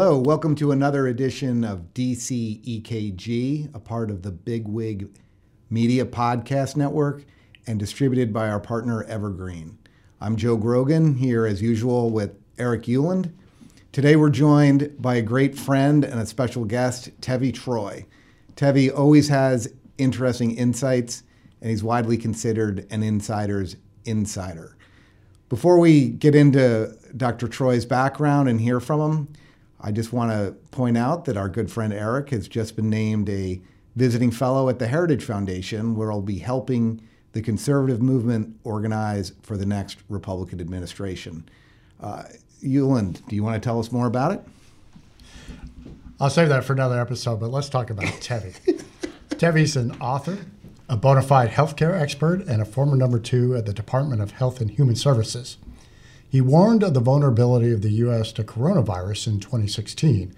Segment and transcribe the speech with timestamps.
[0.00, 5.08] Hello, welcome to another edition of DC EKG, a part of the Big Wig
[5.70, 7.24] Media Podcast Network
[7.66, 9.76] and distributed by our partner Evergreen.
[10.20, 13.32] I'm Joe Grogan here as usual with Eric Ueland.
[13.90, 18.06] Today we're joined by a great friend and a special guest, Tevi Troy.
[18.54, 19.66] Tevi always has
[19.98, 21.24] interesting insights
[21.60, 23.74] and he's widely considered an insider's
[24.04, 24.76] insider.
[25.48, 27.48] Before we get into Dr.
[27.48, 29.28] Troy's background and hear from him,
[29.80, 33.28] I just want to point out that our good friend Eric has just been named
[33.28, 33.60] a
[33.96, 37.00] visiting fellow at the Heritage Foundation, where I'll be helping
[37.32, 41.48] the conservative movement organize for the next Republican administration.
[42.00, 42.24] Uh,
[42.62, 44.40] Ueland, do you want to tell us more about it?
[46.20, 48.82] I'll save that for another episode, but let's talk about Tevi.
[49.30, 50.38] Tevi's an author,
[50.88, 54.60] a bona fide healthcare expert, and a former number two at the Department of Health
[54.60, 55.58] and Human Services.
[56.28, 58.32] He warned of the vulnerability of the U.S.
[58.32, 60.34] to coronavirus in 2016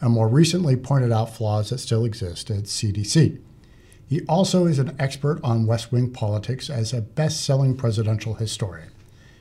[0.00, 3.40] and more recently pointed out flaws that still exist at CDC.
[4.06, 8.90] He also is an expert on West Wing politics as a best selling presidential historian.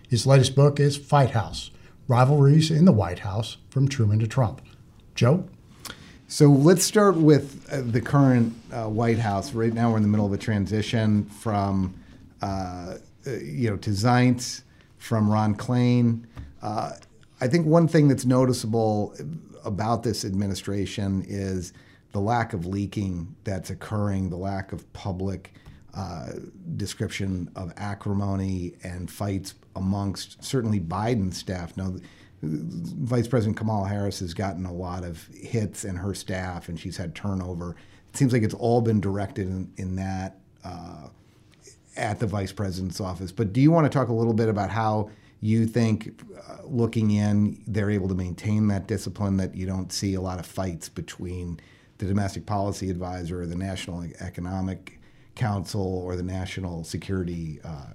[0.09, 1.71] His latest book is Fight House
[2.07, 4.61] Rivalries in the White House from Truman to Trump.
[5.15, 5.47] Joe?
[6.27, 9.53] So let's start with uh, the current uh, White House.
[9.53, 11.93] Right now, we're in the middle of a transition from,
[12.41, 12.45] uh,
[13.25, 14.63] uh you know, to Zients,
[15.03, 16.23] from Ron Klain.
[16.61, 16.93] Uh,
[17.41, 19.13] I think one thing that's noticeable
[19.65, 21.73] about this administration is
[22.13, 25.55] the lack of leaking that's occurring, the lack of public
[25.93, 26.29] uh,
[26.77, 31.75] description of acrimony and fights amongst certainly Biden's staff.
[31.75, 31.95] Now,
[32.41, 36.95] Vice President Kamala Harris has gotten a lot of hits in her staff, and she's
[36.95, 37.75] had turnover.
[38.07, 41.09] It seems like it's all been directed in, in that uh,
[41.95, 43.31] at the vice president's office.
[43.31, 45.09] But do you want to talk a little bit about how
[45.41, 50.13] you think, uh, looking in, they're able to maintain that discipline that you don't see
[50.13, 51.59] a lot of fights between
[51.97, 55.01] the domestic policy advisor or the National Economic
[55.35, 57.87] Council or the National Security uh,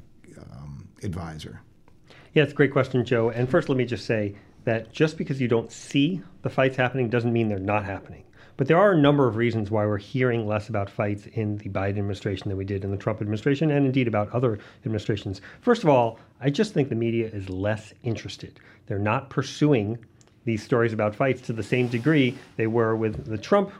[0.52, 1.62] um, Advisor?
[2.34, 3.30] Yeah, it's a great question, Joe.
[3.30, 4.34] And first, let me just say
[4.64, 8.24] that just because you don't see the fights happening doesn't mean they're not happening.
[8.58, 11.68] But there are a number of reasons why we're hearing less about fights in the
[11.68, 15.40] Biden administration than we did in the Trump administration, and indeed about other administrations.
[15.60, 18.58] First of all, I just think the media is less interested.
[18.86, 19.96] They're not pursuing
[20.44, 23.70] these stories about fights to the same degree they were with the Trump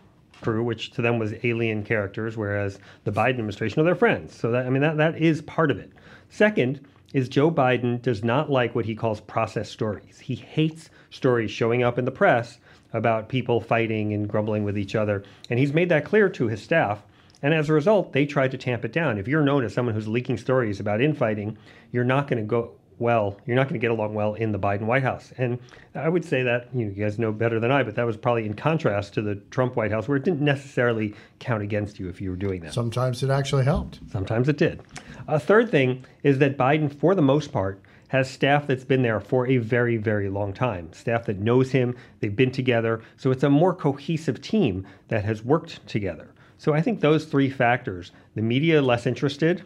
[0.43, 4.33] crew, which to them was alien characters, whereas the Biden administration are their friends.
[4.33, 5.91] So that I mean that that is part of it.
[6.29, 10.21] Second is Joe Biden does not like what he calls process stories.
[10.21, 12.59] He hates stories showing up in the press
[12.93, 15.23] about people fighting and grumbling with each other.
[15.49, 17.03] And he's made that clear to his staff.
[17.43, 19.19] And as a result, they tried to tamp it down.
[19.19, 21.57] If you're known as someone who's leaking stories about infighting,
[21.93, 23.37] you're not going to go well.
[23.47, 25.33] You're not going to get along well in the Biden White House.
[25.39, 25.59] And
[25.95, 28.17] I would say that you, know, you guys know better than I, but that was
[28.17, 32.09] probably in contrast to the Trump White House, where it didn't necessarily count against you
[32.09, 32.75] if you were doing that.
[32.75, 34.01] Sometimes it actually helped.
[34.11, 34.83] Sometimes it did.
[35.27, 39.21] A third thing is that Biden, for the most part, has staff that's been there
[39.21, 40.93] for a very, very long time.
[40.93, 43.03] Staff that knows him, they've been together.
[43.17, 46.31] So it's a more cohesive team that has worked together.
[46.57, 49.63] So I think those three factors the media less interested,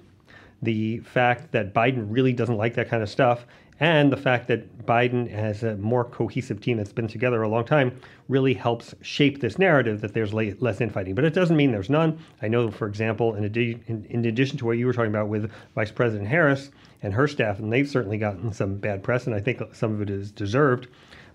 [0.62, 3.46] the fact that Biden really doesn't like that kind of stuff,
[3.80, 7.64] and the fact that Biden has a more cohesive team that's been together a long
[7.64, 11.16] time really helps shape this narrative that there's less infighting.
[11.16, 12.18] But it doesn't mean there's none.
[12.42, 15.50] I know, for example, in, in, in addition to what you were talking about with
[15.74, 16.70] Vice President Harris
[17.02, 20.00] and her staff, and they've certainly gotten some bad press, and I think some of
[20.00, 20.86] it is deserved.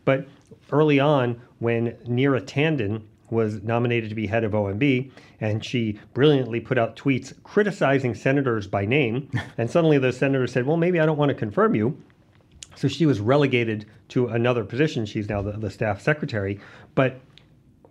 [0.06, 0.26] But
[0.72, 5.12] early on, when Neera Tanden was nominated to be head of OMB,
[5.42, 9.30] and she brilliantly put out tweets criticizing senators by name.
[9.58, 11.98] And suddenly those senators said, Well, maybe I don't want to confirm you.
[12.76, 15.06] So she was relegated to another position.
[15.06, 16.60] She's now the, the staff secretary.
[16.94, 17.20] But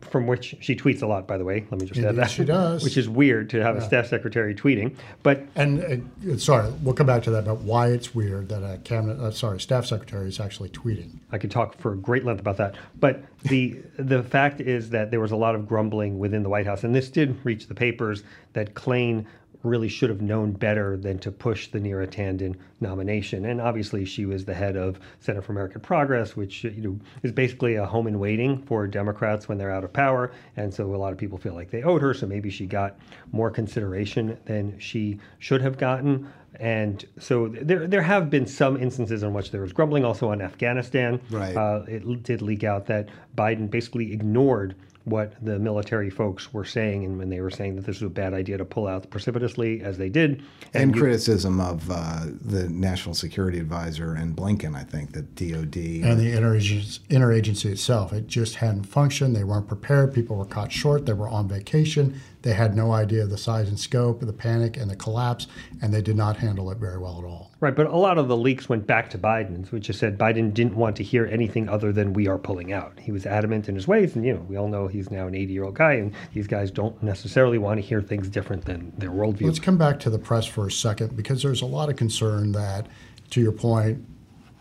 [0.01, 1.67] from which she tweets a lot, by the way.
[1.71, 2.31] Let me just add that.
[2.31, 2.83] She does.
[2.85, 3.83] Which is weird to have yeah.
[3.83, 4.97] a staff secretary tweeting.
[5.23, 8.79] But and uh, sorry, we'll come back to that about why it's weird that a
[8.79, 11.19] cabinet, uh, sorry, staff secretary is actually tweeting.
[11.33, 12.77] I could talk for a great length about that.
[12.99, 16.67] But the the fact is that there was a lot of grumbling within the White
[16.67, 18.23] House, and this did reach the papers
[18.53, 19.27] that Klain
[19.67, 23.45] really should have known better than to push the Neera Tanden nomination.
[23.45, 27.33] And obviously, she was the head of Center for American Progress, which you know is
[27.33, 30.33] basically a home in waiting for Democrats when they're out of power.
[30.57, 32.15] And so a lot of people feel like they owed her.
[32.15, 32.99] So maybe she got
[33.33, 36.33] more consideration than she should have gotten.
[36.59, 40.41] And so there, there have been some instances in which there was grumbling also on
[40.41, 41.21] Afghanistan.
[41.31, 41.57] Right.
[41.57, 44.75] Uh, it did leak out that Biden basically ignored
[45.05, 48.13] what the military folks were saying, and when they were saying that this was a
[48.13, 50.43] bad idea to pull out precipitously, as they did,
[50.75, 55.77] And, you- criticism of uh, the National Security Advisor and Blinken, I think, the DOD.
[56.11, 58.13] and the interagency, interagency itself.
[58.13, 59.37] It just hadn't functioned.
[59.37, 60.13] They weren't prepared.
[60.13, 61.07] People were caught short.
[61.07, 62.21] They were on vacation.
[62.43, 65.47] They had no idea of the size and scope of the panic and the collapse,
[65.83, 67.51] and they did not handle it very well at all.
[67.59, 70.55] Right, but a lot of the leaks went back to Biden, which just said Biden
[70.55, 73.01] didn't want to hear anything other than we are pulling out.
[73.01, 75.33] He was adamant in his ways, and you know we all know he's now an
[75.33, 79.47] 80-year-old guy, and these guys don't necessarily want to hear things different than their worldview.
[79.47, 82.53] Let's come back to the press for a second because there's a lot of concern
[82.53, 82.87] that,
[83.31, 84.05] to your point,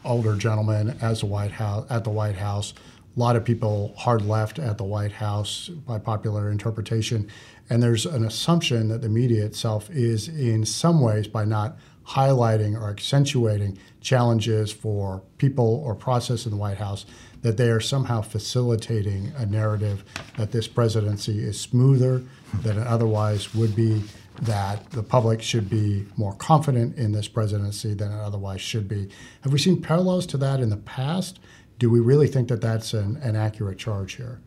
[0.04, 2.74] older gentlemen as the White House at the White House,
[3.16, 7.30] a lot of people hard left at the White House by popular interpretation,
[7.70, 11.78] and there's an assumption that the media itself is in some ways by not
[12.08, 17.06] highlighting or accentuating challenges for people or process in the White House
[17.42, 20.04] that they are somehow facilitating a narrative
[20.38, 22.22] that this presidency is smoother
[22.62, 24.04] than it otherwise would be,
[24.42, 29.10] that the public should be more confident in this presidency than it otherwise should be.
[29.42, 31.40] Have we seen parallels to that in the past?
[31.78, 34.40] Do we really think that that's an, an accurate charge here?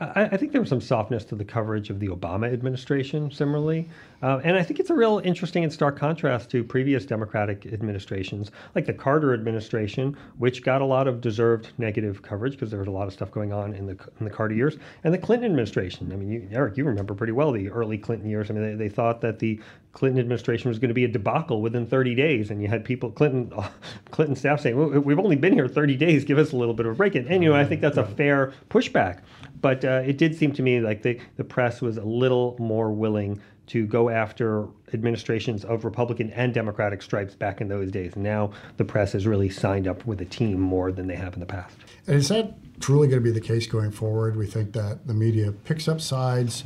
[0.00, 3.88] I, I think there was some softness to the coverage of the Obama administration, similarly.
[4.22, 8.50] Uh, and I think it's a real interesting and stark contrast to previous Democratic administrations,
[8.74, 12.88] like the Carter administration, which got a lot of deserved negative coverage because there was
[12.88, 15.50] a lot of stuff going on in the in the Carter years, and the Clinton
[15.50, 16.10] administration.
[16.12, 18.50] I mean, you, Eric, you remember pretty well the early Clinton years.
[18.50, 19.60] I mean, they, they thought that the
[19.92, 23.10] Clinton administration was going to be a debacle within 30 days, and you had people,
[23.10, 23.52] Clinton,
[24.10, 26.24] Clinton staff saying, well, "We've only been here 30 days.
[26.24, 27.96] Give us a little bit of a break." And, and you know, I think that's
[27.96, 29.20] a fair pushback.
[29.60, 32.92] But uh, it did seem to me like the, the press was a little more
[32.92, 33.40] willing
[33.70, 38.16] to go after administrations of Republican and Democratic stripes back in those days.
[38.16, 41.40] Now the press has really signed up with a team more than they have in
[41.40, 41.76] the past.
[42.08, 44.34] And is that truly going to be the case going forward?
[44.34, 46.64] We think that the media picks up sides,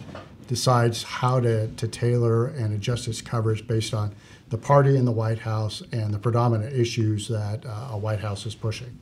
[0.49, 4.15] decides how to, to tailor and adjust its coverage based on
[4.51, 8.47] the party in the White House and the predominant issues that uh, a White House
[8.47, 8.99] is pushing.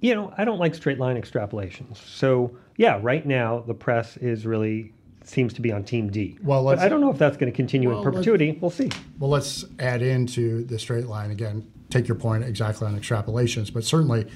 [0.00, 1.96] You know, I don't like straight line extrapolations.
[1.96, 4.92] So, yeah, right now the press is really
[5.22, 6.38] seems to be on team D.
[6.42, 8.58] Well, let's- I don't know if that's going to continue Well, in perpetuity.
[8.60, 8.90] We'll see.
[9.18, 11.66] Well, let's add into the straight line again.
[11.90, 14.26] Take your point exactly on extrapolations, but certainly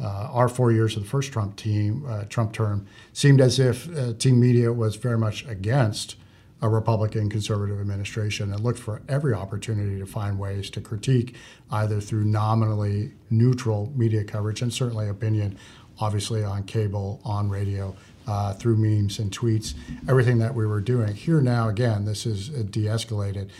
[0.00, 3.88] uh, our four years of the first Trump team, uh, Trump term, seemed as if
[3.96, 6.16] uh, team media was very much against
[6.62, 11.34] a Republican conservative administration and looked for every opportunity to find ways to critique
[11.70, 15.58] either through nominally neutral media coverage and certainly opinion,
[16.00, 17.94] obviously on cable, on radio,
[18.26, 19.74] uh, through memes and tweets,
[20.08, 21.14] everything that we were doing.
[21.14, 23.50] Here now, again, this is uh, de-escalated.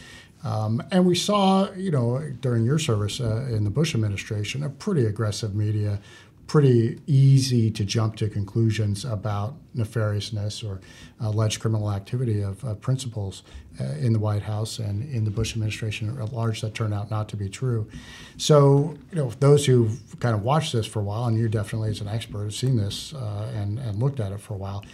[0.45, 4.71] Um, and we saw, you know, during your service uh, in the Bush administration, a
[4.71, 5.99] pretty aggressive media,
[6.47, 10.81] pretty easy to jump to conclusions about nefariousness or
[11.21, 13.43] alleged criminal activity of, of principals
[13.81, 17.11] uh, in the White House and in the Bush administration at large that turned out
[17.11, 17.89] not to be true.
[18.37, 21.91] So, you know, those who've kind of watched this for a while, and you definitely
[21.91, 24.85] as an expert have seen this uh, and, and looked at it for a while,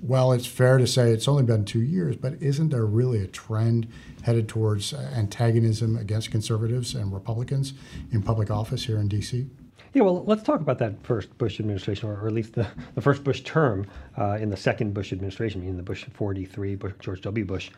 [0.00, 3.26] well, it's fair to say it's only been two years, but isn't there really a
[3.26, 3.88] trend
[4.22, 7.74] headed towards antagonism against conservatives and Republicans
[8.12, 9.46] in public office here in D.C.?
[9.94, 13.00] Yeah, well, let's talk about that first Bush administration, or, or at least the, the
[13.00, 13.86] first Bush term
[14.18, 17.44] uh, in the second Bush administration, meaning the Bush 43, Bush, George W.
[17.44, 17.70] Bush.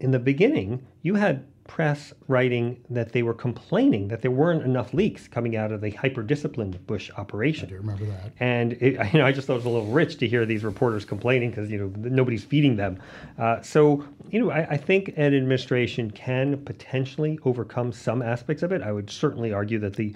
[0.00, 4.92] In the beginning, you had press writing that they were complaining that there weren't enough
[4.92, 7.66] leaks coming out of the hyper-disciplined Bush operation.
[7.66, 8.32] I do remember that.
[8.40, 10.64] And it, you know, I just thought it was a little rich to hear these
[10.64, 13.00] reporters complaining because you know nobody's feeding them.
[13.38, 18.72] Uh, so you know, I, I, think an administration can potentially overcome some aspects of
[18.72, 18.82] it.
[18.82, 20.14] I would certainly argue that the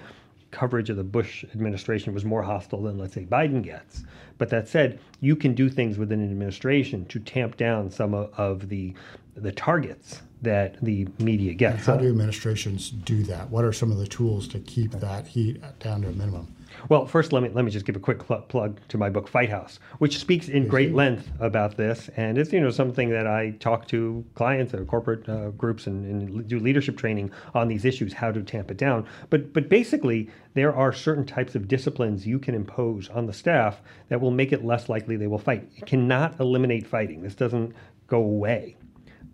[0.56, 4.04] coverage of the Bush administration was more hostile than, let's say, Biden gets.
[4.38, 8.32] But that said, you can do things within an administration to tamp down some of,
[8.38, 8.94] of the
[9.36, 11.84] the targets that the media gets.
[11.84, 13.50] How do administrations do that?
[13.50, 16.55] What are some of the tools to keep that heat down to a minimum?
[16.88, 19.28] Well, first, let me let me just give a quick pl- plug to my book
[19.28, 23.26] Fight House, which speaks in great length about this, and it's you know something that
[23.26, 27.84] I talk to clients or corporate uh, groups and, and, do leadership training on these
[27.84, 29.06] issues, how to tamp it down.
[29.30, 33.80] But but basically, there are certain types of disciplines you can impose on the staff
[34.08, 35.68] that will make it less likely they will fight.
[35.76, 37.22] It cannot eliminate fighting.
[37.22, 37.74] This doesn't
[38.06, 38.76] go away,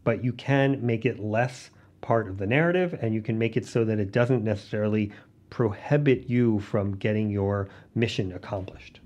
[0.04, 1.70] but you can make it less
[2.00, 5.12] part of the narrative, and you can make it so that it doesn't necessarily
[5.52, 9.00] prohibit you from getting your mission accomplished.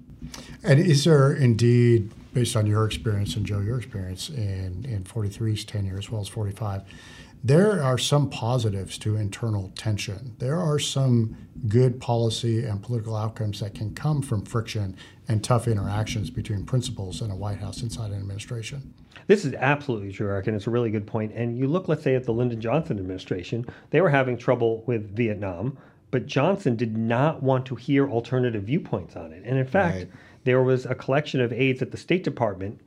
[0.63, 5.65] And is there indeed, based on your experience and Joe, your experience in, in 43's
[5.65, 6.83] tenure as well as 45,
[7.43, 10.37] there are some positives to internal tension.
[10.39, 11.37] There are some
[11.67, 17.23] good policy and political outcomes that can come from friction and tough interactions between principals
[17.23, 18.95] and a White House inside an administration.
[19.27, 21.33] This is absolutely true, Eric, and it's a really good point.
[21.35, 25.17] And you look, let's say, at the Lyndon Johnson administration, they were having trouble with
[25.17, 25.77] Vietnam,
[26.11, 29.43] but Johnson did not want to hear alternative viewpoints on it.
[29.45, 30.09] And in fact, Right.
[30.45, 32.81] there was a collection of aides at the State Department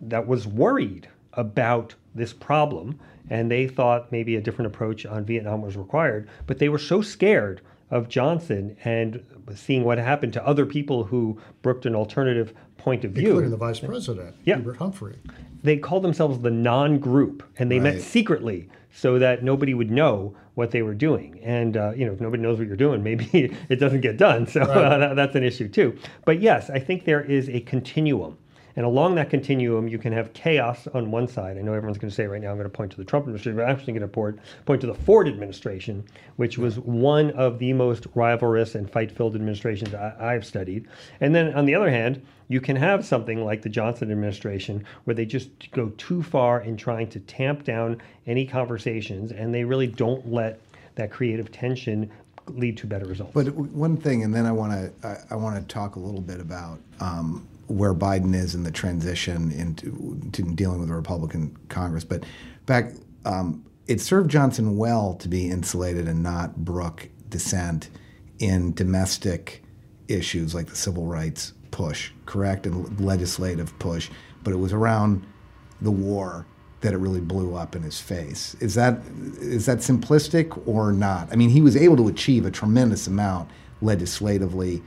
[0.00, 2.98] that was worried about this problem,
[3.30, 6.28] and they thought maybe a different approach on Vietnam was required.
[6.46, 9.22] But they were so scared of Johnson and
[9.54, 13.56] seeing what happened to other people who brooked an alternative point of view Including the
[13.56, 14.56] vice president, Yeah.
[14.56, 15.16] Hubert Humphrey.
[15.62, 20.70] They called themselves the non-group and they met secretly so that nobody would know what
[20.70, 21.38] they were doing.
[21.42, 23.28] And uh, you know if nobody knows what you're doing maybe
[23.68, 24.46] it doesn't get done.
[24.46, 25.98] So uh, that, that's an issue too.
[26.24, 28.38] But yes i think there is a continuum
[28.76, 32.10] and along that continuum you can have chaos on one side i know everyone's going
[32.10, 33.92] to say right now i'm going to point to the trump administration but i'm actually
[33.92, 36.04] going to point, point to the ford administration
[36.36, 40.86] which was one of the most rivalrous and fight-filled administrations I, i've studied
[41.20, 45.14] and then on the other hand you can have something like the Johnson administration where
[45.14, 49.88] they just go too far in trying to tamp down any conversations and they really
[49.88, 50.60] don't let
[50.94, 52.08] that creative tension
[52.48, 53.32] lead to better results.
[53.34, 56.20] But one thing, and then I want to I, I want to talk a little
[56.20, 61.56] bit about um, where Biden is in the transition into to dealing with a Republican
[61.68, 62.04] Congress.
[62.04, 62.24] But
[62.66, 62.92] back,
[63.24, 67.90] um, it served Johnson well to be insulated and not brook dissent
[68.38, 69.62] in domestic
[70.08, 74.10] issues like the civil rights push, correct, and legislative push.
[74.42, 75.26] But it was around
[75.80, 76.46] the war
[76.80, 78.54] that it really blew up in his face.
[78.60, 79.00] Is that
[79.40, 81.28] is that simplistic or not?
[81.32, 84.82] I mean, he was able to achieve a tremendous amount legislatively,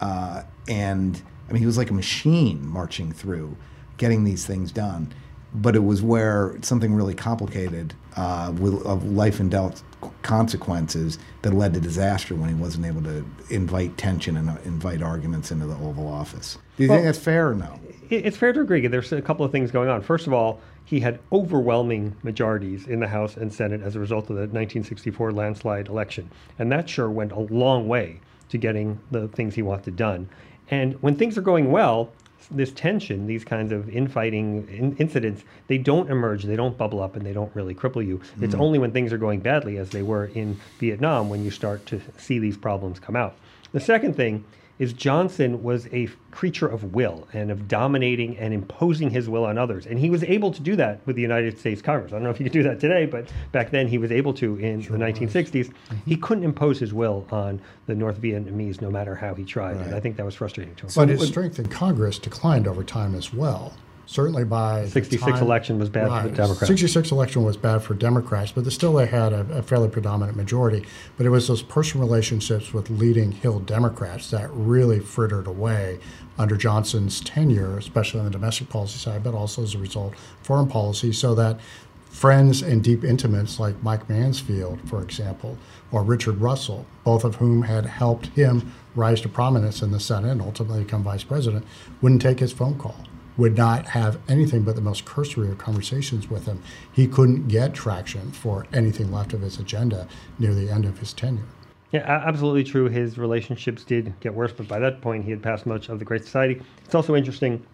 [0.00, 3.56] uh, and I mean, he was like a machine marching through,
[3.96, 5.12] getting these things done.
[5.52, 9.82] But it was where something really complicated uh, with of life and death
[10.22, 15.02] consequences that led to disaster when he wasn't able to invite tension and uh, invite
[15.02, 16.56] arguments into the Oval Office.
[16.76, 17.80] Do you think that's fair or no?
[18.10, 18.86] It's fair to agree.
[18.86, 20.02] There's a couple of things going on.
[20.02, 24.24] First of all, he had overwhelming majorities in the House and Senate as a result
[24.24, 26.30] of the 1964 landslide election.
[26.58, 30.28] And that sure went a long way to getting the things he wanted done.
[30.70, 32.12] And when things are going well,
[32.50, 37.16] this tension, these kinds of infighting in- incidents, they don't emerge, they don't bubble up,
[37.16, 38.20] and they don't really cripple you.
[38.40, 38.60] It's hmm.
[38.60, 42.00] only when things are going badly, as they were in Vietnam, when you start to
[42.18, 43.34] see these problems come out.
[43.72, 44.44] The second thing
[44.80, 49.58] is Johnson was a creature of will and of dominating and imposing his will on
[49.58, 49.86] others.
[49.86, 52.12] And he was able to do that with the United States Congress.
[52.12, 54.32] I don't know if he could do that today, but back then he was able
[54.34, 55.52] to in the 1960s.
[55.52, 55.96] Mm-hmm.
[56.06, 59.76] He couldn't impose his will on the North Vietnamese no matter how he tried.
[59.76, 60.92] And I think that was frustrating to him.
[60.96, 63.74] But his strength in Congress declined over time as well.
[64.10, 66.66] Certainly by the 66 time- election was bad for the Democrats.
[66.66, 70.84] 66 election was bad for Democrats, but still they had a, a fairly predominant majority.
[71.16, 76.00] But it was those personal relationships with leading Hill Democrats that really frittered away
[76.36, 80.66] under Johnson's tenure, especially on the domestic policy side, but also as a result foreign
[80.66, 81.60] policy, so that
[82.06, 85.56] friends and deep intimates like Mike Mansfield, for example,
[85.92, 90.32] or Richard Russell, both of whom had helped him rise to prominence in the Senate
[90.32, 91.64] and ultimately become vice president,
[92.02, 92.96] wouldn't take his phone call,
[93.40, 96.62] would not have anything but the most cursory of conversations with him.
[96.92, 100.06] He couldn't get traction for anything left of his agenda
[100.38, 101.44] near the end of his tenure.
[101.90, 102.88] Yeah, absolutely true.
[102.90, 106.04] His relationships did get worse, but by that point, he had passed much of the
[106.04, 106.60] Great Society.
[106.84, 107.64] It's also interesting.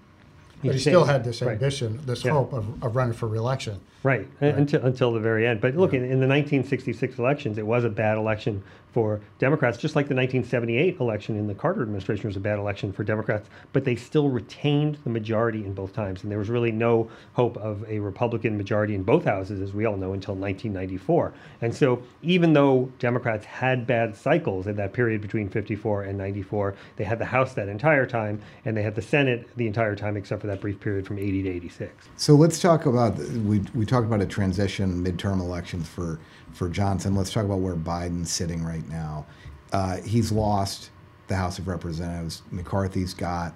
[0.64, 1.52] But he still had this Right.
[1.54, 2.30] ambition, this Yeah.
[2.32, 3.80] hope of, of running for reelection.
[4.06, 5.60] Right, u- until until the very end.
[5.60, 8.62] But look, in, in the 1966 elections, it was a bad election
[8.96, 12.94] for Democrats, just like the 1978 election in the Carter administration was a bad election
[12.94, 13.46] for Democrats.
[13.74, 17.58] But they still retained the majority in both times, and there was really no hope
[17.58, 21.34] of a Republican majority in both houses, as we all know, until 1994.
[21.60, 26.74] And so, even though Democrats had bad cycles in that period between 54 and 94,
[26.96, 30.16] they had the House that entire time, and they had the Senate the entire time,
[30.16, 32.08] except for that brief period from 80 to 86.
[32.16, 36.20] So let's talk about we we talked about a transition midterm elections for
[36.52, 37.14] for Johnson.
[37.14, 39.26] Let's talk about where Biden's sitting right now.
[39.72, 40.90] Uh, he's lost
[41.28, 42.42] the House of Representatives.
[42.50, 43.52] McCarthy's got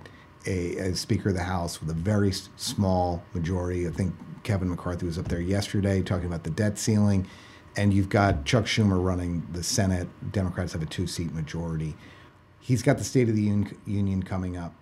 [0.46, 3.86] a, a Speaker of the House with a very small majority.
[3.86, 7.26] I think Kevin McCarthy was up there yesterday talking about the debt ceiling,
[7.76, 10.08] and you've got Chuck Schumer running the Senate.
[10.32, 11.94] Democrats have a two-seat majority.
[12.58, 14.74] He's got the State of the Un- Union coming up.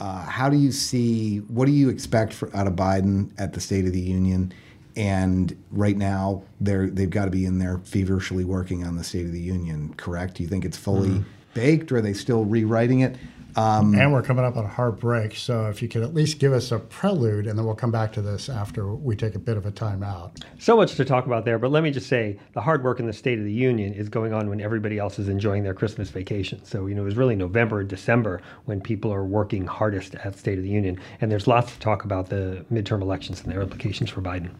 [0.00, 1.38] Uh, how do you see?
[1.38, 4.52] What do you expect for, out of Biden at the State of the Union?
[4.96, 9.26] And right now, they're they've got to be in there feverishly working on the State
[9.26, 9.94] of the Union.
[9.96, 10.34] Correct?
[10.34, 11.28] Do you think it's fully mm-hmm.
[11.54, 13.16] baked, or are they still rewriting it?
[13.56, 15.36] Um, and we're coming up on a hard break.
[15.36, 18.12] So if you could at least give us a prelude, and then we'll come back
[18.14, 20.40] to this after we take a bit of a time out.
[20.58, 23.06] So much to talk about there, but let me just say the hard work in
[23.06, 26.10] the State of the Union is going on when everybody else is enjoying their Christmas
[26.10, 26.64] vacation.
[26.64, 30.36] So, you know, it was really November and December when people are working hardest at
[30.36, 30.98] State of the Union.
[31.20, 34.50] And there's lots to talk about the midterm elections and their implications for Biden.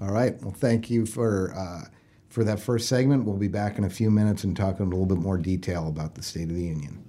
[0.00, 0.40] All right.
[0.42, 1.88] Well, thank you for uh,
[2.28, 3.24] for that first segment.
[3.24, 5.88] We'll be back in a few minutes and talk in a little bit more detail
[5.88, 7.05] about the State of the Union.